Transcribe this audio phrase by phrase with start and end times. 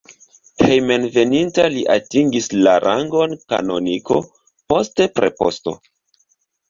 [0.67, 4.19] Hejmenveninta li atingis la rangon kanoniko,
[4.73, 5.77] poste preposto.